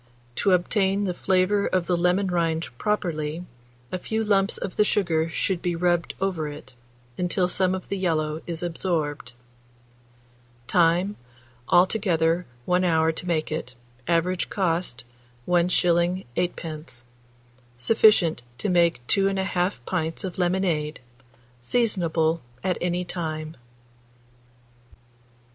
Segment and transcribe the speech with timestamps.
[0.37, 3.45] To obtain the flavour of the lemon rind properly,
[3.91, 6.73] a few lumps of the sugar should be rubbed over it,
[7.19, 9.33] until some of the yellow is absorbed.
[10.65, 11.17] Time.
[11.69, 13.75] Altogether 1 hour to make it.
[14.07, 15.03] Average cost,
[15.47, 16.25] 1s.
[16.35, 17.03] 8d.
[17.77, 20.99] Sufficient to make 2 1/2 pints of lemonade.
[21.61, 23.55] Seasonable at any time.